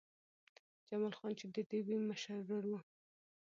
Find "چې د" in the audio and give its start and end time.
1.39-1.57